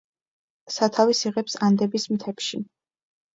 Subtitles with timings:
[0.75, 2.63] სათავეს იღებს ანდების მთებში.